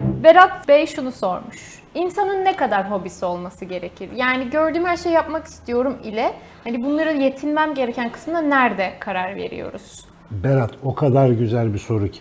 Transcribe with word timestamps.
Berat 0.00 0.68
Bey 0.68 0.86
şunu 0.86 1.12
sormuş. 1.12 1.82
İnsanın 1.94 2.44
ne 2.44 2.56
kadar 2.56 2.90
hobisi 2.90 3.24
olması 3.24 3.64
gerekir? 3.64 4.10
Yani 4.16 4.50
gördüğüm 4.50 4.84
her 4.84 4.96
şeyi 4.96 5.14
yapmak 5.14 5.46
istiyorum 5.46 5.98
ile 6.04 6.34
hani 6.64 6.84
bunlara 6.84 7.10
yetinmem 7.10 7.74
gereken 7.74 8.12
kısmında 8.12 8.40
nerede 8.40 8.92
karar 9.00 9.36
veriyoruz? 9.36 10.04
Berat 10.30 10.70
o 10.84 10.94
kadar 10.94 11.28
güzel 11.28 11.74
bir 11.74 11.78
soru 11.78 12.08
ki. 12.10 12.20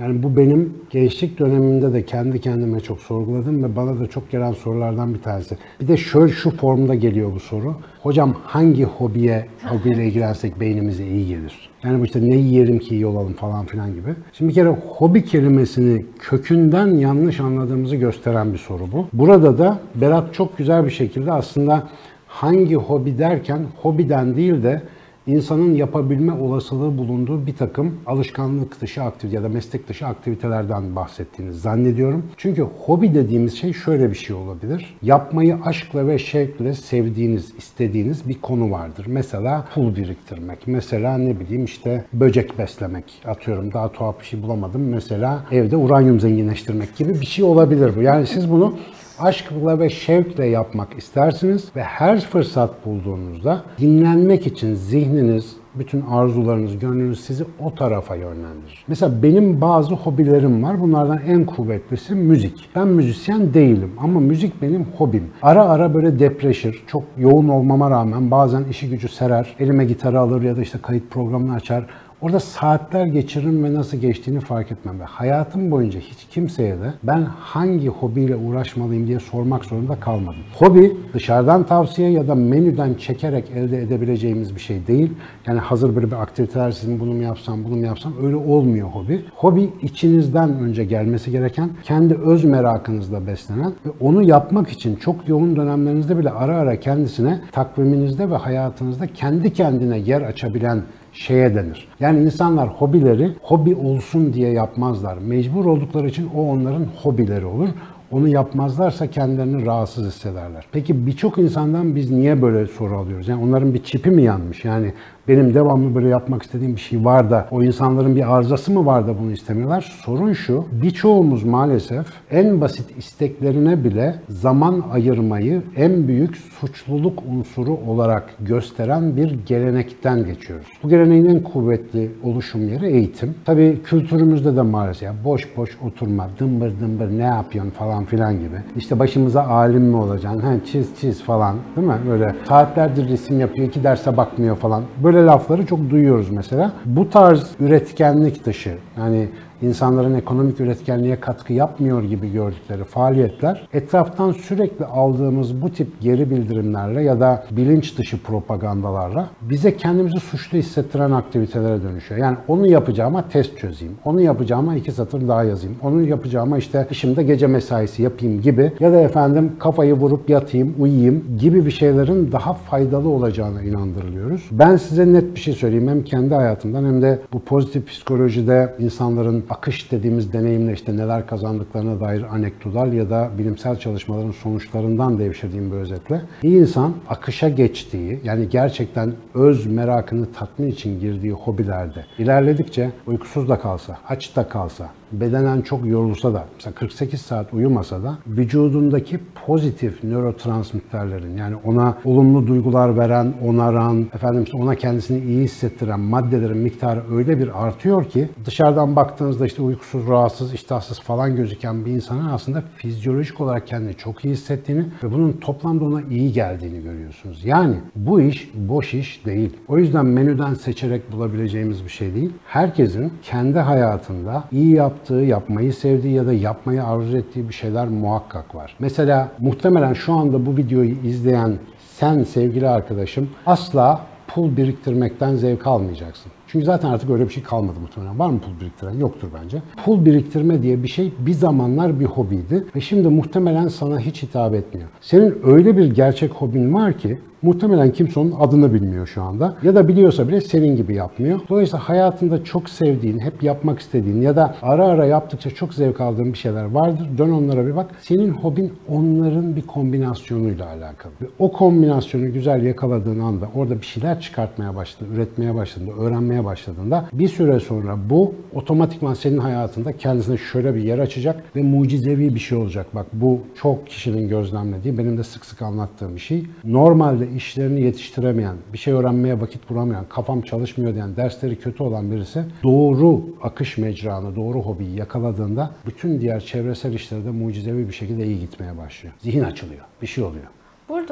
Yani 0.00 0.22
bu 0.22 0.36
benim 0.36 0.74
gençlik 0.90 1.38
dönemimde 1.38 1.92
de 1.92 2.04
kendi 2.04 2.40
kendime 2.40 2.80
çok 2.80 3.00
sorguladım 3.00 3.64
ve 3.64 3.76
bana 3.76 4.00
da 4.00 4.06
çok 4.06 4.30
gelen 4.30 4.52
sorulardan 4.52 5.14
bir 5.14 5.22
tanesi. 5.22 5.56
Bir 5.80 5.88
de 5.88 5.96
şöyle 5.96 6.32
şu 6.32 6.50
formda 6.50 6.94
geliyor 6.94 7.32
bu 7.34 7.40
soru. 7.40 7.74
Hocam 8.02 8.36
hangi 8.44 8.84
hobiye, 8.84 9.46
hobiyle 9.64 10.06
ilgilensek 10.06 10.60
beynimize 10.60 11.06
iyi 11.06 11.28
gelir? 11.28 11.70
Yani 11.82 12.00
bu 12.00 12.04
işte 12.04 12.20
ne 12.30 12.36
yiyelim 12.36 12.78
ki 12.78 12.94
iyi 12.94 13.06
olalım 13.06 13.32
falan 13.32 13.66
filan 13.66 13.94
gibi. 13.94 14.14
Şimdi 14.32 14.48
bir 14.48 14.54
kere 14.54 14.68
hobi 14.68 15.24
kelimesini 15.24 16.06
kökünden 16.18 16.86
yanlış 16.86 17.40
anladığımızı 17.40 17.96
gösteren 17.96 18.52
bir 18.52 18.58
soru 18.58 18.82
bu. 18.92 19.06
Burada 19.12 19.58
da 19.58 19.78
Berat 19.94 20.34
çok 20.34 20.58
güzel 20.58 20.84
bir 20.84 20.90
şekilde 20.90 21.32
aslında 21.32 21.88
hangi 22.26 22.74
hobi 22.74 23.18
derken 23.18 23.66
hobiden 23.82 24.36
değil 24.36 24.62
de 24.62 24.82
insanın 25.26 25.74
yapabilme 25.74 26.32
olasılığı 26.32 26.98
bulunduğu 26.98 27.46
bir 27.46 27.56
takım 27.56 27.94
alışkanlık 28.06 28.80
dışı 28.80 29.02
aktivite 29.02 29.36
ya 29.36 29.42
da 29.42 29.48
meslek 29.48 29.88
dışı 29.88 30.06
aktivitelerden 30.06 30.96
bahsettiğini 30.96 31.52
zannediyorum. 31.52 32.26
Çünkü 32.36 32.62
hobi 32.62 33.14
dediğimiz 33.14 33.54
şey 33.54 33.72
şöyle 33.72 34.10
bir 34.10 34.14
şey 34.14 34.36
olabilir. 34.36 34.94
Yapmayı 35.02 35.58
aşkla 35.64 36.06
ve 36.06 36.18
şevkle 36.18 36.74
sevdiğiniz, 36.74 37.52
istediğiniz 37.58 38.28
bir 38.28 38.40
konu 38.40 38.70
vardır. 38.70 39.06
Mesela 39.08 39.64
pul 39.74 39.96
biriktirmek, 39.96 40.58
mesela 40.66 41.18
ne 41.18 41.40
bileyim 41.40 41.64
işte 41.64 42.04
böcek 42.12 42.58
beslemek. 42.58 43.04
Atıyorum 43.24 43.72
daha 43.72 43.92
tuhaf 43.92 44.20
bir 44.20 44.24
şey 44.24 44.42
bulamadım. 44.42 44.88
Mesela 44.88 45.44
evde 45.50 45.76
uranyum 45.76 46.20
zenginleştirmek 46.20 46.96
gibi 46.96 47.20
bir 47.20 47.26
şey 47.26 47.44
olabilir 47.44 47.92
bu. 47.96 48.02
Yani 48.02 48.26
siz 48.26 48.50
bunu 48.50 48.74
aşkla 49.22 49.78
ve 49.78 49.90
şevkle 49.90 50.46
yapmak 50.46 50.98
istersiniz 50.98 51.68
ve 51.76 51.82
her 51.82 52.20
fırsat 52.20 52.86
bulduğunuzda 52.86 53.62
dinlenmek 53.78 54.46
için 54.46 54.74
zihniniz, 54.74 55.56
bütün 55.74 56.00
arzularınız, 56.00 56.78
gönlünüz 56.78 57.20
sizi 57.20 57.44
o 57.60 57.74
tarafa 57.74 58.16
yönlendirir. 58.16 58.84
Mesela 58.88 59.22
benim 59.22 59.60
bazı 59.60 59.94
hobilerim 59.94 60.62
var. 60.62 60.80
Bunlardan 60.80 61.20
en 61.26 61.46
kuvvetlisi 61.46 62.14
müzik. 62.14 62.68
Ben 62.76 62.88
müzisyen 62.88 63.54
değilim 63.54 63.90
ama 63.98 64.20
müzik 64.20 64.62
benim 64.62 64.86
hobim. 64.98 65.30
Ara 65.42 65.64
ara 65.64 65.94
böyle 65.94 66.18
depreşir. 66.18 66.82
Çok 66.86 67.02
yoğun 67.18 67.48
olmama 67.48 67.90
rağmen 67.90 68.30
bazen 68.30 68.64
işi 68.64 68.90
gücü 68.90 69.08
serer. 69.08 69.54
Elime 69.58 69.84
gitarı 69.84 70.20
alır 70.20 70.42
ya 70.42 70.56
da 70.56 70.62
işte 70.62 70.78
kayıt 70.82 71.10
programını 71.10 71.54
açar. 71.54 71.84
Orada 72.22 72.40
saatler 72.40 73.06
geçiririm 73.06 73.64
ve 73.64 73.74
nasıl 73.74 73.96
geçtiğini 73.96 74.40
fark 74.40 74.72
etmem. 74.72 75.00
Ve 75.00 75.04
hayatım 75.04 75.70
boyunca 75.70 76.00
hiç 76.00 76.26
kimseye 76.30 76.74
de 76.74 76.92
ben 77.02 77.20
hangi 77.22 77.88
hobiyle 77.88 78.36
uğraşmalıyım 78.36 79.06
diye 79.06 79.20
sormak 79.20 79.64
zorunda 79.64 80.00
kalmadım. 80.00 80.40
Hobi 80.54 80.96
dışarıdan 81.14 81.66
tavsiye 81.66 82.10
ya 82.10 82.28
da 82.28 82.34
menüden 82.34 82.94
çekerek 82.94 83.50
elde 83.50 83.82
edebileceğimiz 83.82 84.54
bir 84.54 84.60
şey 84.60 84.86
değil. 84.86 85.12
Yani 85.46 85.58
hazır 85.58 85.96
böyle 85.96 86.06
bir 86.06 86.22
aktiviteler 86.22 86.70
sizin 86.70 87.00
bunu 87.00 87.12
mu 87.12 87.22
yapsam 87.22 87.64
bunu 87.64 87.76
mu 87.76 87.86
yapsam 87.86 88.12
öyle 88.22 88.36
olmuyor 88.36 88.88
hobi. 88.88 89.24
Hobi 89.34 89.70
içinizden 89.82 90.58
önce 90.58 90.84
gelmesi 90.84 91.30
gereken 91.30 91.70
kendi 91.82 92.14
öz 92.14 92.44
merakınızla 92.44 93.26
beslenen 93.26 93.72
ve 93.86 93.90
onu 94.00 94.22
yapmak 94.22 94.68
için 94.68 94.96
çok 94.96 95.28
yoğun 95.28 95.56
dönemlerinizde 95.56 96.18
bile 96.18 96.30
ara 96.30 96.56
ara 96.56 96.80
kendisine 96.80 97.40
takviminizde 97.52 98.30
ve 98.30 98.36
hayatınızda 98.36 99.06
kendi 99.06 99.52
kendine 99.52 99.98
yer 99.98 100.22
açabilen 100.22 100.82
şeye 101.12 101.54
denir. 101.54 101.88
Yani 102.00 102.22
insanlar 102.22 102.68
hobileri 102.68 103.30
hobi 103.42 103.74
olsun 103.74 104.32
diye 104.32 104.52
yapmazlar. 104.52 105.18
Mecbur 105.18 105.64
oldukları 105.64 106.08
için 106.08 106.30
o 106.36 106.42
onların 106.42 106.86
hobileri 107.02 107.46
olur. 107.46 107.68
Onu 108.10 108.28
yapmazlarsa 108.28 109.06
kendilerini 109.06 109.66
rahatsız 109.66 110.06
hissederler. 110.06 110.64
Peki 110.72 111.06
birçok 111.06 111.38
insandan 111.38 111.96
biz 111.96 112.10
niye 112.10 112.42
böyle 112.42 112.66
soru 112.66 112.98
alıyoruz? 112.98 113.28
Yani 113.28 113.44
onların 113.44 113.74
bir 113.74 113.82
çipi 113.82 114.10
mi 114.10 114.22
yanmış? 114.22 114.64
Yani 114.64 114.92
benim 115.28 115.54
devamlı 115.54 115.94
böyle 115.94 116.08
yapmak 116.08 116.42
istediğim 116.42 116.76
bir 116.76 116.80
şey 116.80 117.04
var 117.04 117.30
da 117.30 117.46
o 117.50 117.62
insanların 117.62 118.16
bir 118.16 118.36
arızası 118.36 118.72
mı 118.72 118.86
var 118.86 119.06
da 119.06 119.18
bunu 119.18 119.32
istemiyorlar? 119.32 119.92
Sorun 120.04 120.32
şu, 120.32 120.64
birçoğumuz 120.82 121.44
maalesef 121.44 122.06
en 122.30 122.60
basit 122.60 122.98
isteklerine 122.98 123.84
bile 123.84 124.14
zaman 124.28 124.84
ayırmayı 124.92 125.62
en 125.76 126.08
büyük 126.08 126.36
suçluluk 126.36 127.22
unsuru 127.28 127.78
olarak 127.86 128.34
gösteren 128.40 129.16
bir 129.16 129.38
gelenekten 129.46 130.24
geçiyoruz. 130.24 130.66
Bu 130.82 130.88
geleneğin 130.88 131.24
en 131.24 131.42
kuvvetli 131.42 132.10
oluşum 132.22 132.68
yeri 132.68 132.86
eğitim. 132.86 133.34
Tabii 133.44 133.78
kültürümüzde 133.84 134.56
de 134.56 134.62
maalesef 134.62 135.10
boş 135.24 135.56
boş 135.56 135.78
oturma, 135.86 136.28
dımbır 136.38 136.72
dımbır 136.80 137.18
ne 137.18 137.22
yapıyorsun 137.22 137.70
falan 137.70 138.04
filan 138.04 138.34
gibi. 138.34 138.56
İşte 138.76 138.98
başımıza 138.98 139.42
alim 139.42 139.82
mi 139.82 139.96
olacaksın, 139.96 140.40
he, 140.40 140.64
çiz 140.64 140.88
çiz 141.00 141.22
falan 141.22 141.56
değil 141.76 141.86
mi? 141.86 141.98
Böyle 142.08 142.34
saatlerdir 142.48 143.08
resim 143.08 143.40
yapıyor, 143.40 143.68
iki 143.68 143.84
derse 143.84 144.16
bakmıyor 144.16 144.56
falan. 144.56 144.82
Böyle 145.04 145.11
Böyle 145.12 145.26
lafları 145.26 145.66
çok 145.66 145.90
duyuyoruz 145.90 146.30
mesela. 146.30 146.72
Bu 146.84 147.10
tarz 147.10 147.46
üretkenlik 147.60 148.46
dışı 148.46 148.76
yani 148.98 149.28
insanların 149.62 150.14
ekonomik 150.14 150.60
üretkenliğe 150.60 151.20
katkı 151.20 151.52
yapmıyor 151.52 152.02
gibi 152.02 152.32
gördükleri 152.32 152.84
faaliyetler 152.84 153.68
etraftan 153.72 154.32
sürekli 154.32 154.84
aldığımız 154.84 155.62
bu 155.62 155.70
tip 155.70 156.00
geri 156.00 156.30
bildirimlerle 156.30 157.02
ya 157.02 157.20
da 157.20 157.44
bilinç 157.50 157.98
dışı 157.98 158.22
propagandalarla 158.22 159.28
bize 159.42 159.76
kendimizi 159.76 160.20
suçlu 160.20 160.58
hissettiren 160.58 161.10
aktivitelere 161.10 161.82
dönüşüyor. 161.82 162.20
Yani 162.20 162.36
onu 162.48 162.66
yapacağıma 162.66 163.28
test 163.28 163.58
çözeyim, 163.58 163.94
onu 164.04 164.20
yapacağıma 164.20 164.76
iki 164.76 164.92
satır 164.92 165.28
daha 165.28 165.44
yazayım, 165.44 165.76
onu 165.82 166.02
yapacağıma 166.02 166.58
işte 166.58 166.86
işimde 166.90 167.22
gece 167.22 167.46
mesaisi 167.46 168.02
yapayım 168.02 168.40
gibi 168.40 168.72
ya 168.80 168.92
da 168.92 169.00
efendim 169.00 169.52
kafayı 169.58 169.94
vurup 169.94 170.30
yatayım, 170.30 170.74
uyuyayım 170.78 171.24
gibi 171.40 171.66
bir 171.66 171.70
şeylerin 171.70 172.32
daha 172.32 172.54
faydalı 172.54 173.08
olacağına 173.08 173.62
inandırılıyoruz. 173.62 174.48
Ben 174.52 174.76
size 174.76 175.12
net 175.12 175.34
bir 175.34 175.40
şey 175.40 175.54
söyleyeyim 175.54 175.88
hem 175.88 176.04
kendi 176.04 176.34
hayatımdan 176.34 176.84
hem 176.84 177.02
de 177.02 177.18
bu 177.32 177.40
pozitif 177.40 177.86
psikolojide 177.86 178.74
insanların 178.78 179.40
akış 179.52 179.92
dediğimiz 179.92 180.32
deneyimle 180.32 180.72
işte 180.72 180.96
neler 180.96 181.26
kazandıklarına 181.26 182.00
dair 182.00 182.22
anekdotal 182.22 182.92
ya 182.92 183.10
da 183.10 183.30
bilimsel 183.38 183.78
çalışmaların 183.78 184.30
sonuçlarından 184.30 185.18
devşirdiğim 185.18 185.72
bir 185.72 185.76
özetle. 185.76 186.22
Bir 186.42 186.60
insan 186.60 186.94
akışa 187.08 187.48
geçtiği 187.48 188.20
yani 188.24 188.48
gerçekten 188.48 189.12
öz 189.34 189.66
merakını 189.66 190.32
tatmin 190.32 190.70
için 190.70 191.00
girdiği 191.00 191.32
hobilerde 191.32 192.04
ilerledikçe 192.18 192.90
uykusuz 193.06 193.48
da 193.48 193.58
kalsa, 193.58 193.98
aç 194.08 194.36
da 194.36 194.48
kalsa, 194.48 194.90
bedenen 195.12 195.60
çok 195.60 195.86
yorulsa 195.86 196.34
da, 196.34 196.44
mesela 196.56 196.74
48 196.74 197.20
saat 197.20 197.54
uyumasa 197.54 198.02
da 198.02 198.18
vücudundaki 198.26 199.20
pozitif 199.46 200.04
nörotransmitterlerin 200.04 201.36
yani 201.36 201.56
ona 201.64 201.98
olumlu 202.04 202.46
duygular 202.46 202.96
veren, 202.96 203.34
onaran, 203.44 204.06
efendim 204.14 204.42
işte 204.42 204.56
ona 204.56 204.74
kendisini 204.74 205.24
iyi 205.24 205.44
hissettiren 205.44 206.00
maddelerin 206.00 206.58
miktarı 206.58 207.02
öyle 207.14 207.38
bir 207.38 207.64
artıyor 207.66 208.04
ki 208.04 208.28
dışarıdan 208.44 208.96
baktığınızda 208.96 209.46
işte 209.46 209.62
uykusuz, 209.62 210.08
rahatsız, 210.08 210.54
iştahsız 210.54 211.00
falan 211.00 211.36
gözüken 211.36 211.84
bir 211.84 211.90
insanın 211.90 212.28
aslında 212.28 212.62
fizyolojik 212.76 213.40
olarak 213.40 213.66
kendini 213.66 213.94
çok 213.94 214.24
iyi 214.24 214.32
hissettiğini 214.34 214.84
ve 215.02 215.12
bunun 215.12 215.32
toplamda 215.32 215.84
ona 215.84 216.02
iyi 216.02 216.32
geldiğini 216.32 216.82
görüyorsunuz. 216.82 217.44
Yani 217.44 217.76
bu 217.96 218.20
iş 218.20 218.50
boş 218.54 218.94
iş 218.94 219.26
değil. 219.26 219.56
O 219.68 219.78
yüzden 219.78 220.06
menüden 220.06 220.54
seçerek 220.54 221.12
bulabileceğimiz 221.12 221.84
bir 221.84 221.90
şey 221.90 222.14
değil. 222.14 222.32
Herkesin 222.46 223.12
kendi 223.22 223.58
hayatında 223.58 224.44
iyi 224.52 224.74
yaptığı, 224.74 225.01
yapmayı 225.10 225.72
sevdiği 225.72 226.14
ya 226.14 226.26
da 226.26 226.32
yapmayı 226.32 226.84
arzu 226.84 227.16
ettiği 227.16 227.48
bir 227.48 227.54
şeyler 227.54 227.88
muhakkak 227.88 228.54
var. 228.54 228.76
Mesela 228.78 229.28
muhtemelen 229.38 229.92
şu 229.92 230.12
anda 230.12 230.46
bu 230.46 230.56
videoyu 230.56 230.94
izleyen 231.04 231.58
sen 231.98 232.24
sevgili 232.24 232.68
arkadaşım 232.68 233.30
asla 233.46 234.00
pul 234.26 234.56
biriktirmekten 234.56 235.34
zevk 235.34 235.66
almayacaksın. 235.66 236.32
Çünkü 236.52 236.66
zaten 236.66 236.88
artık 236.88 237.10
öyle 237.10 237.28
bir 237.28 237.32
şey 237.32 237.42
kalmadı 237.42 237.80
muhtemelen. 237.80 238.18
Var 238.18 238.30
mı 238.30 238.40
pul 238.40 238.60
biriktiren? 238.60 238.98
Yoktur 238.98 239.28
bence. 239.42 239.62
Pul 239.84 240.04
biriktirme 240.04 240.62
diye 240.62 240.82
bir 240.82 240.88
şey 240.88 241.12
bir 241.18 241.32
zamanlar 241.32 242.00
bir 242.00 242.04
hobiydi 242.04 242.64
ve 242.76 242.80
şimdi 242.80 243.08
muhtemelen 243.08 243.68
sana 243.68 244.00
hiç 244.00 244.22
hitap 244.22 244.54
etmiyor. 244.54 244.88
Senin 245.00 245.38
öyle 245.44 245.76
bir 245.76 245.94
gerçek 245.94 246.32
hobin 246.32 246.74
var 246.74 246.98
ki 246.98 247.18
Muhtemelen 247.42 247.92
kimse 247.92 248.20
onun 248.20 248.34
adını 248.40 248.74
bilmiyor 248.74 249.06
şu 249.06 249.22
anda. 249.22 249.54
Ya 249.62 249.74
da 249.74 249.88
biliyorsa 249.88 250.28
bile 250.28 250.40
senin 250.40 250.76
gibi 250.76 250.94
yapmıyor. 250.94 251.40
Dolayısıyla 251.48 251.88
hayatında 251.88 252.44
çok 252.44 252.70
sevdiğin, 252.70 253.18
hep 253.18 253.42
yapmak 253.42 253.78
istediğin 253.78 254.22
ya 254.22 254.36
da 254.36 254.54
ara 254.62 254.86
ara 254.86 255.06
yaptıkça 255.06 255.50
çok 255.50 255.74
zevk 255.74 256.00
aldığın 256.00 256.32
bir 256.32 256.38
şeyler 256.38 256.64
vardır. 256.64 257.08
Dön 257.18 257.30
onlara 257.30 257.66
bir 257.66 257.76
bak. 257.76 257.90
Senin 258.00 258.30
hobin 258.30 258.72
onların 258.88 259.56
bir 259.56 259.62
kombinasyonuyla 259.62 260.66
alakalı. 260.66 261.12
Ve 261.22 261.26
o 261.38 261.52
kombinasyonu 261.52 262.32
güzel 262.32 262.62
yakaladığın 262.62 263.20
anda 263.20 263.48
orada 263.54 263.80
bir 263.80 263.86
şeyler 263.86 264.20
çıkartmaya 264.20 264.76
başladın, 264.76 265.14
üretmeye 265.14 265.54
başladın, 265.54 265.90
öğrenmeye 265.98 266.41
yapmaya 266.42 266.44
başladığında 266.44 267.08
bir 267.12 267.28
süre 267.28 267.60
sonra 267.60 267.98
bu 268.10 268.34
otomatikman 268.54 269.14
senin 269.14 269.38
hayatında 269.38 269.92
kendisine 269.92 270.36
şöyle 270.36 270.74
bir 270.74 270.82
yer 270.82 270.98
açacak 270.98 271.44
ve 271.56 271.62
mucizevi 271.62 272.34
bir 272.34 272.40
şey 272.40 272.58
olacak. 272.58 272.86
Bak 272.94 273.06
bu 273.12 273.40
çok 273.54 273.86
kişinin 273.86 274.28
gözlemlediği, 274.28 274.98
benim 274.98 275.18
de 275.18 275.24
sık 275.24 275.44
sık 275.44 275.62
anlattığım 275.62 276.14
bir 276.14 276.20
şey. 276.20 276.44
Normalde 276.64 277.28
işlerini 277.36 277.80
yetiştiremeyen, 277.80 278.56
bir 278.72 278.78
şey 278.78 278.94
öğrenmeye 278.94 279.40
vakit 279.40 279.70
bulamayan, 279.70 280.04
kafam 280.08 280.42
çalışmıyor 280.42 280.94
diyen, 280.94 281.16
dersleri 281.16 281.56
kötü 281.56 281.82
olan 281.82 282.10
birisi 282.10 282.44
doğru 282.62 283.20
akış 283.42 283.78
mecranı, 283.78 284.36
doğru 284.36 284.58
hobiyi 284.58 284.96
yakaladığında 284.96 285.70
bütün 285.86 286.20
diğer 286.20 286.40
çevresel 286.40 286.92
işlerde 286.92 287.30
mucizevi 287.30 287.88
bir 287.88 287.92
şekilde 287.92 288.26
iyi 288.26 288.40
gitmeye 288.40 288.78
başlıyor. 288.78 289.14
Zihin 289.20 289.42
açılıyor, 289.42 289.84
bir 290.02 290.06
şey 290.06 290.24
oluyor. 290.24 290.46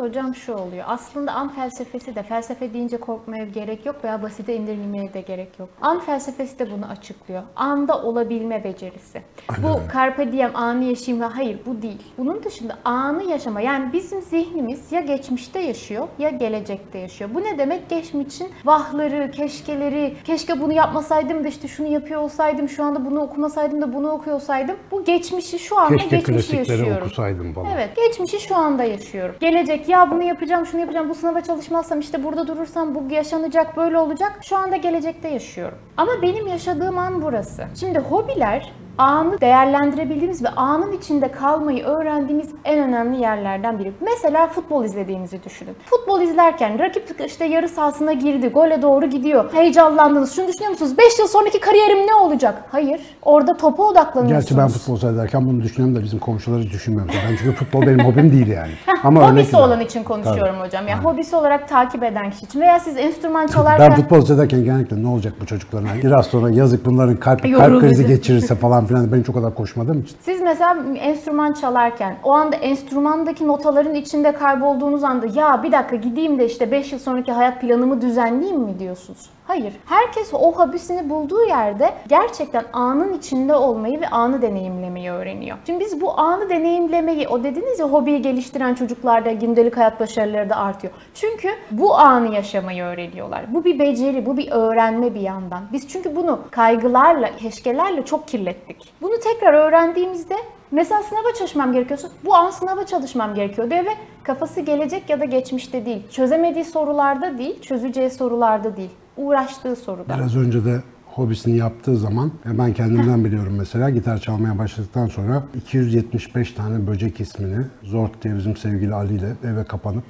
Burada 0.01 0.11
hocam 0.11 0.35
şu 0.35 0.55
oluyor. 0.55 0.85
Aslında 0.89 1.33
an 1.33 1.49
felsefesi 1.49 2.15
de 2.15 2.23
felsefe 2.23 2.75
deyince 2.75 2.97
korkmaya 2.97 3.45
gerek 3.45 3.87
yok 3.87 4.05
veya 4.05 4.23
basite 4.23 4.57
indirmeye 4.57 5.15
de 5.15 5.21
gerek 5.21 5.59
yok. 5.59 5.69
An 5.83 6.01
felsefesi 6.01 6.59
de 6.59 6.71
bunu 6.71 6.87
açıklıyor. 6.87 7.43
Anda 7.57 8.03
olabilme 8.03 8.65
becerisi. 8.65 9.23
Bu 9.63 9.93
carpe 9.95 10.33
diem 10.33 10.51
anı 10.57 10.85
yaşayayım 10.85 11.25
ve 11.25 11.29
hayır 11.29 11.59
bu 11.67 11.83
değil. 11.83 12.03
Bunun 12.19 12.45
dışında 12.45 12.79
anı 12.85 13.25
yaşama 13.25 13.61
yani 13.61 13.93
bizim 13.93 14.23
zihnimiz 14.23 14.93
ya 14.93 15.01
geçmişte 15.01 15.61
yaşıyor 15.61 16.09
ya 16.19 16.31
gelecekte 16.31 16.99
yaşıyor. 16.99 17.31
Bu 17.35 17.41
ne 17.41 17.59
demek? 17.59 17.89
Geçmişin 17.89 18.49
vahları, 18.65 19.31
keşkeleri, 19.31 20.15
keşke 20.25 20.61
bunu 20.61 20.73
yapmasaydım 20.73 21.45
da 21.45 21.49
işte 21.49 21.69
şunu 21.69 21.87
yapıyor 21.87 22.21
olsaydım, 22.21 22.69
şu 22.69 22.85
anda 22.85 23.05
bunu 23.05 23.21
okumasaydım 23.21 23.83
da 23.83 23.95
bunu 23.95 24.11
okuyor 24.11 24.37
olsaydım. 24.37 24.77
Bu 24.91 25.05
geçmişi 25.05 25.59
şu 25.59 25.79
anda 25.79 25.97
Keşke 25.97 26.17
geçmişi 26.17 26.51
klasikleri 26.51 26.79
yaşıyorum. 26.79 27.07
okusaydım 27.07 27.53
falan. 27.55 27.71
Evet, 27.75 27.97
geçmişi 27.97 28.41
şu 28.41 28.57
anda 28.57 28.85
yaşıyorum. 28.85 29.35
Gelecek 29.41 29.90
ya 29.91 30.11
bunu 30.11 30.23
yapacağım, 30.23 30.67
şunu 30.67 30.81
yapacağım, 30.81 31.09
bu 31.09 31.15
sınava 31.15 31.41
çalışmazsam 31.41 32.01
işte 32.01 32.25
burada 32.25 32.47
durursam 32.47 32.95
bu 32.95 33.15
yaşanacak, 33.15 33.77
böyle 33.77 33.99
olacak. 33.99 34.39
Şu 34.43 34.57
anda 34.57 34.77
gelecekte 34.77 35.29
yaşıyorum. 35.29 35.79
Ama 35.97 36.13
benim 36.23 36.47
yaşadığım 36.47 36.99
an 36.99 37.23
burası. 37.23 37.65
Şimdi 37.81 37.99
hobiler 37.99 38.73
anı 39.01 39.41
değerlendirebildiğimiz 39.41 40.45
ve 40.45 40.49
anın 40.49 40.93
içinde 40.93 41.31
kalmayı 41.33 41.85
öğrendiğimiz 41.85 42.49
en 42.65 42.79
önemli 42.89 43.21
yerlerden 43.21 43.79
biri. 43.79 43.93
Mesela 44.01 44.47
futbol 44.47 44.85
izlediğinizi 44.85 45.45
düşünün. 45.45 45.77
Futbol 45.85 46.21
izlerken 46.21 46.79
rakip 46.79 47.21
işte 47.27 47.45
yarı 47.45 47.69
sahasına 47.69 48.13
girdi, 48.13 48.49
gole 48.49 48.83
doğru 48.83 49.07
gidiyor. 49.07 49.53
Heyecanlandınız. 49.53 50.33
Şunu 50.37 50.49
düşünüyor 50.49 50.71
musunuz? 50.71 50.99
5 50.99 51.19
yıl 51.19 51.27
sonraki 51.27 51.61
kariyerim 51.61 52.07
ne 52.07 52.15
olacak? 52.15 52.63
Hayır. 52.73 53.01
Orada 53.23 53.57
topa 53.57 53.83
odaklanıyorsunuz. 53.83 54.45
Gerçi 54.45 54.59
ben 54.59 54.69
futbol 54.69 54.97
seyrederken 54.97 55.47
bunu 55.47 55.63
düşünüyorum 55.63 55.97
da 55.97 56.03
bizim 56.03 56.19
komşuları 56.19 56.63
düşünmüyorum. 56.63 57.15
Ben 57.29 57.37
çünkü 57.37 57.53
futbol 57.53 57.83
benim 57.83 58.05
hobim 58.05 58.33
değil 58.33 58.47
yani. 58.49 58.73
Ama 59.05 59.33
hobisi 59.33 59.57
olan 59.57 59.81
için 59.81 60.03
konuşuyorum 60.03 60.57
hocam. 60.61 60.89
Yani 60.89 61.05
hobisi 61.05 61.37
olarak 61.37 61.69
takip 61.69 62.03
eden 62.03 62.31
kişi 62.31 62.45
için 62.45 62.61
veya 62.61 62.81
siz 62.81 62.97
enstrüman 62.97 63.47
çalarken 63.47 63.91
Ben 63.91 63.97
futbol 63.97 64.21
seyrederken 64.21 64.65
genellikle 64.65 65.03
ne 65.03 65.09
olacak 65.09 65.33
bu 65.41 65.47
çocukların? 65.47 65.89
Biraz 66.03 66.27
sonra 66.27 66.51
yazık 66.51 66.87
bunların 66.87 67.17
kalp, 67.17 67.57
kalp 67.57 67.81
krizi 67.81 68.07
geçirirse 68.07 68.55
falan 68.55 68.90
filan 68.91 69.13
ben 69.13 69.23
çok 69.23 69.35
kadar 69.35 69.55
koşmadığım 69.55 70.01
için. 70.01 70.17
siz 70.21 70.41
mesela 70.41 70.77
enstrüman 70.97 71.53
çalarken 71.53 72.17
o 72.25 72.33
anda 72.33 72.57
enstrümandaki 72.57 73.47
notaların 73.47 73.95
içinde 73.95 74.33
kaybolduğunuz 74.33 75.05
anda 75.05 75.27
ya 75.27 75.63
bir 75.63 75.73
dakika 75.73 75.97
gideyim 75.97 76.39
de 76.39 76.47
işte 76.47 76.71
5 76.71 76.93
yıl 76.93 76.99
sonraki 76.99 77.33
hayat 77.33 77.61
planımı 77.61 78.01
düzenleyeyim 78.01 78.61
mi 78.61 78.79
diyorsunuz? 78.79 79.31
Hayır. 79.51 79.73
Herkes 79.87 80.35
o 80.35 80.53
hobisini 80.53 81.11
bulduğu 81.11 81.45
yerde 81.45 81.95
gerçekten 82.09 82.65
anın 82.73 83.13
içinde 83.13 83.55
olmayı 83.55 84.01
ve 84.01 84.09
anı 84.09 84.43
deneyimlemeyi 84.43 85.11
öğreniyor. 85.11 85.57
Şimdi 85.67 85.85
biz 85.85 86.01
bu 86.01 86.21
anı 86.21 86.51
deneyimlemeyi, 86.51 87.29
o 87.29 87.45
dediniz 87.45 87.79
ya 87.79 87.87
hobiyi 87.87 88.23
geliştiren 88.23 88.75
çocuklarda 88.75 89.33
gündelik 89.33 89.77
hayat 89.77 90.01
başarıları 90.01 90.51
da 90.51 90.57
artıyor. 90.57 90.93
Çünkü 91.15 91.49
bu 91.71 91.95
anı 91.99 92.35
yaşamayı 92.35 92.83
öğreniyorlar. 92.83 93.55
Bu 93.55 93.65
bir 93.65 93.79
beceri, 93.79 94.27
bu 94.27 94.37
bir 94.37 94.51
öğrenme 94.51 95.15
bir 95.15 95.21
yandan. 95.21 95.63
Biz 95.73 95.89
çünkü 95.89 96.17
bunu 96.17 96.41
kaygılarla, 96.51 97.37
keşkelerle 97.37 98.05
çok 98.05 98.29
kirlettik. 98.29 98.93
Bunu 99.03 99.21
tekrar 99.21 99.55
öğrendiğimizde 99.55 100.37
Mesela 100.73 101.03
sınava 101.03 101.35
çalışmam 101.39 101.73
gerekiyorsa 101.73 102.09
bu 102.25 102.35
an 102.35 102.51
sınava 102.51 102.87
çalışmam 102.87 103.35
gerekiyor 103.35 103.71
diyor 103.71 103.85
ve 103.85 103.95
kafası 104.23 104.61
gelecek 104.61 105.11
ya 105.11 105.21
da 105.21 105.25
geçmişte 105.25 105.87
değil. 105.87 106.03
Çözemediği 106.11 106.65
sorularda 106.65 107.39
değil, 107.39 107.61
çözeceği 107.63 108.11
sorularda 108.11 108.77
değil. 108.77 108.91
Uğraştığı 109.17 109.77
soruda. 109.77 110.15
Biraz 110.15 110.37
önce 110.37 110.65
de 110.65 110.83
hobisini 111.07 111.57
yaptığı 111.57 111.97
zaman 111.97 112.33
ben 112.45 112.73
kendimden 112.73 113.25
biliyorum 113.25 113.55
mesela 113.59 113.91
gitar 113.91 114.19
çalmaya 114.19 114.59
başladıktan 114.59 115.07
sonra 115.07 115.43
275 115.55 116.53
tane 116.53 116.87
böcek 116.87 117.21
ismini 117.21 117.65
Zort 117.83 118.23
diye 118.23 118.37
bizim 118.37 118.57
sevgili 118.57 118.95
Ali 118.95 119.15
ile 119.15 119.33
eve 119.45 119.65
kapanıp 119.65 120.05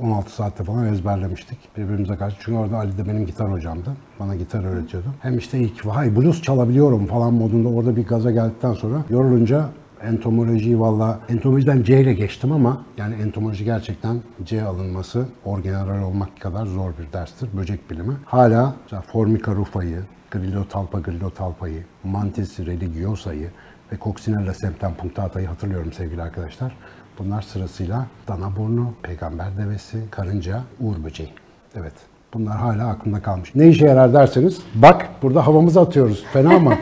16 0.00 0.30
saatte 0.30 0.64
falan 0.64 0.86
ezberlemiştik 0.86 1.58
birbirimize 1.76 2.16
karşı. 2.16 2.36
Çünkü 2.40 2.58
orada 2.58 2.76
Ali 2.76 2.98
de 2.98 3.08
benim 3.08 3.26
gitar 3.26 3.52
hocamdı. 3.52 3.90
Bana 4.20 4.34
gitar 4.36 4.64
öğretiyordu. 4.64 5.06
Hem 5.20 5.38
işte 5.38 5.58
ilk 5.58 5.86
vay 5.86 6.16
blues 6.16 6.42
çalabiliyorum 6.42 7.06
falan 7.06 7.34
modunda 7.34 7.68
orada 7.68 7.96
bir 7.96 8.06
gaza 8.06 8.30
geldikten 8.30 8.72
sonra 8.72 8.96
yorulunca 9.10 9.64
entomolojiyi 10.04 10.80
valla 10.80 11.20
entomolojiden 11.28 11.82
C 11.82 12.00
ile 12.00 12.14
geçtim 12.14 12.52
ama 12.52 12.82
yani 12.96 13.14
entomoloji 13.14 13.64
gerçekten 13.64 14.20
C 14.44 14.62
alınması 14.62 15.28
orgeneral 15.44 16.02
olmak 16.02 16.40
kadar 16.40 16.66
zor 16.66 16.90
bir 16.98 17.12
derstir. 17.12 17.48
Böcek 17.56 17.90
bilimi. 17.90 18.14
Hala 18.24 18.74
Formica 19.12 19.52
rufa'yı, 19.52 20.02
Grillotalpa 20.30 21.00
grillotalpa'yı, 21.00 21.84
Mantis 22.04 22.60
religiosa'yı 22.60 23.50
ve 23.92 23.96
Coccinella 24.00 24.54
septem 24.54 24.94
punctata'yı 24.94 25.46
hatırlıyorum 25.46 25.92
sevgili 25.92 26.22
arkadaşlar. 26.22 26.76
Bunlar 27.18 27.42
sırasıyla 27.42 28.06
dana 28.28 28.56
burnu, 28.56 28.94
peygamber 29.02 29.58
devesi, 29.58 29.98
karınca, 30.10 30.62
uğur 30.80 31.04
böceği. 31.04 31.32
Evet. 31.74 31.92
Bunlar 32.34 32.56
hala 32.56 32.88
aklımda 32.88 33.22
kalmış. 33.22 33.54
Ne 33.54 33.68
işe 33.68 33.86
yarar 33.86 34.12
derseniz, 34.12 34.60
bak 34.74 35.08
burada 35.22 35.46
havamızı 35.46 35.80
atıyoruz. 35.80 36.24
Fena 36.32 36.58
mı? 36.58 36.74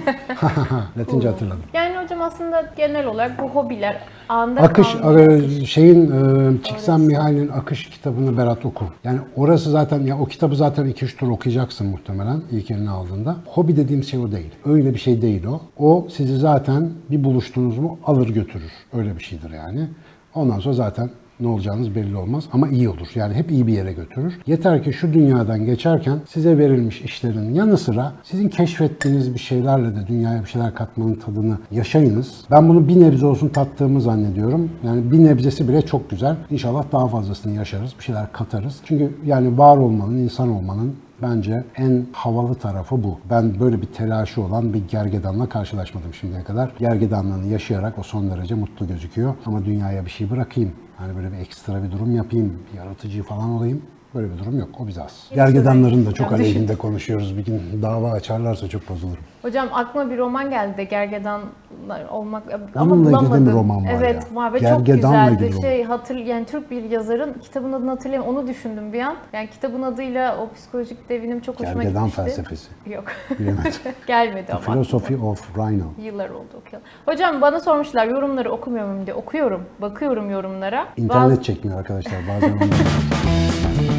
Latince 0.99 1.29
hatırladım. 1.29 1.63
Hocam 1.69 1.82
aslında 2.23 2.65
genel 2.77 3.07
olarak 3.07 3.43
bu 3.43 3.49
hobiler 3.49 3.97
anda 4.29 4.61
Akış, 4.61 4.95
e, 4.95 5.67
şeyin 5.67 6.11
e, 6.11 6.63
Csikszentmihalyi'nin 6.63 7.49
Akış 7.49 7.91
kitabını 7.91 8.37
Berat 8.37 8.67
oku. 8.67 8.85
Yani 9.05 9.19
orası 9.37 9.71
zaten, 9.71 10.01
ya 10.01 10.19
o 10.19 10.25
kitabı 10.25 10.57
zaten 10.57 10.87
2-3 10.87 11.17
tur 11.17 11.29
okuyacaksın 11.29 11.87
muhtemelen 11.87 12.43
ilk 12.51 12.71
eline 12.71 12.91
aldığında. 12.91 13.37
Hobi 13.47 13.77
dediğim 13.77 14.05
şey 14.05 14.21
o 14.21 14.33
değil. 14.33 14.51
Öyle 14.65 14.95
bir 14.95 14.99
şey 14.99 15.23
değil 15.23 15.45
o. 15.45 15.61
O 15.79 16.07
sizi 16.11 16.37
zaten 16.37 16.91
bir 17.11 17.25
buluştunuz 17.25 17.79
mu 17.79 17.99
alır 18.05 18.29
götürür. 18.29 18.73
Öyle 18.93 19.17
bir 19.17 19.23
şeydir 19.23 19.51
yani. 19.51 19.89
Ondan 20.35 20.59
sonra 20.59 20.75
zaten 20.75 21.11
ne 21.43 21.49
olacağınız 21.49 21.95
belli 21.95 22.17
olmaz 22.17 22.45
ama 22.53 22.69
iyi 22.69 22.89
olur. 22.89 23.09
Yani 23.15 23.35
hep 23.35 23.51
iyi 23.51 23.67
bir 23.67 23.73
yere 23.73 23.93
götürür. 23.93 24.39
Yeter 24.47 24.83
ki 24.83 24.93
şu 24.93 25.13
dünyadan 25.13 25.65
geçerken 25.65 26.19
size 26.29 26.59
verilmiş 26.59 27.01
işlerin 27.01 27.55
yanı 27.55 27.79
sıra 27.79 28.13
sizin 28.23 28.49
keşfettiğiniz 28.49 29.35
bir 29.35 29.41
şeylerle 29.41 29.97
de 29.97 30.07
dünyaya 30.07 30.43
bir 30.43 30.49
şeyler 30.49 30.75
katmanın 30.75 31.15
tadını 31.15 31.59
yaşayınız. 31.71 32.45
Ben 32.51 32.69
bunu 32.69 32.89
bir 32.89 33.01
nebze 33.01 33.27
olsun 33.27 33.49
tattığımı 33.49 34.01
zannediyorum. 34.01 34.71
Yani 34.85 35.13
bir 35.13 35.25
nebzesi 35.25 35.69
bile 35.69 35.83
çok 35.83 36.11
güzel. 36.11 36.37
İnşallah 36.51 36.85
daha 36.93 37.09
fazlasını 37.09 37.53
yaşarız, 37.53 37.95
bir 37.99 38.05
şeyler 38.05 38.33
katarız. 38.33 38.81
Çünkü 38.85 39.13
yani 39.27 39.59
var 39.59 39.77
olmanın, 39.77 40.19
insan 40.19 40.49
olmanın 40.49 40.95
Bence 41.23 41.65
en 41.77 42.07
havalı 42.13 42.55
tarafı 42.55 43.03
bu. 43.03 43.19
Ben 43.31 43.61
böyle 43.61 43.83
bir 43.83 43.87
telaşı 43.87 44.43
olan 44.43 44.75
bir 44.75 44.89
gergedanla 44.89 45.49
karşılaşmadım 45.49 46.15
şimdiye 46.15 46.45
kadar. 46.45 46.73
Gergedanlığını 46.79 47.47
yaşayarak 47.47 47.99
o 47.99 48.03
son 48.03 48.31
derece 48.31 48.55
mutlu 48.55 48.89
gözüküyor. 48.89 49.35
Ama 49.47 49.65
dünyaya 49.65 50.05
bir 50.05 50.11
şey 50.11 50.31
bırakayım. 50.31 50.73
Hani 50.97 51.17
böyle 51.17 51.33
bir 51.33 51.37
ekstra 51.37 51.83
bir 51.83 51.91
durum 51.91 52.17
yapayım, 52.17 52.59
bir 52.73 52.79
yaratıcı 52.79 53.23
falan 53.23 53.51
olayım. 53.51 53.83
Böyle 54.15 54.33
bir 54.33 54.39
durum 54.39 54.59
yok. 54.59 54.69
O 54.81 54.87
bize 54.87 55.03
az. 55.03 55.27
Gergedanların 55.35 56.07
da 56.07 56.13
çok 56.13 56.33
aleyhinde 56.33 56.77
konuşuyoruz. 56.77 57.37
Bir 57.39 57.45
gün 57.45 57.83
dava 57.83 58.11
açarlarsa 58.13 58.69
çok 58.69 58.89
bozulurum. 58.89 59.23
Hocam 59.43 59.69
aklıma 59.73 60.11
bir 60.11 60.19
roman 60.19 60.51
geldi 60.51 60.77
de 60.77 60.85
gergedanlar 60.85 62.05
olmak 62.11 62.43
ama 62.75 62.85
Onunla 62.95 63.11
ilgili 63.11 63.21
bulamadım. 63.21 63.43
mi 63.45 63.53
roman 63.53 63.85
var 63.87 63.91
evet, 63.97 64.27
ya? 64.31 64.37
var 64.37 64.53
ve 64.53 64.59
Gergedanla 64.59 64.81
çok 65.29 65.33
ilgili 65.35 65.47
güzeldi. 65.47 65.53
roman. 65.57 65.61
Şey 65.61 65.85
hatır 65.85 66.17
yani 66.17 66.47
Türk 66.47 66.71
bir 66.71 66.83
yazarın 66.91 67.33
kitabın 67.33 67.73
adını 67.73 67.91
hatırlayayım 67.91 68.29
onu 68.37 68.47
düşündüm 68.49 68.93
bir 68.93 69.01
an. 69.01 69.15
Yani 69.33 69.51
kitabın 69.51 69.83
adıyla 69.83 70.37
o 70.39 70.53
psikolojik 70.55 71.09
devinim 71.09 71.41
çok 71.41 71.61
hoşuma 71.61 71.83
Gergedan 71.83 72.07
gitmişti. 72.07 72.23
felsefesi. 72.37 72.69
Yok. 72.91 73.05
Bilemedim. 73.39 73.73
Gelmedi 74.07 74.53
ama. 74.53 74.61
Philosophy 74.61 75.17
of 75.21 75.57
Rhino. 75.59 75.85
Yıllar 76.03 76.31
oldu 76.31 76.49
okuyalım. 76.67 76.89
Hocam 77.05 77.41
bana 77.41 77.61
sormuşlar 77.61 78.07
yorumları 78.07 78.51
okumuyor 78.53 78.87
muyum 78.87 79.07
diye. 79.07 79.15
Okuyorum. 79.17 79.63
Bakıyorum 79.81 80.31
yorumlara. 80.31 80.87
İnternet 80.97 81.31
Bazı- 81.31 81.43
çekmiyor 81.43 81.79
arkadaşlar 81.79 82.21
bazen. 82.29 82.53
ondan. 82.53 82.69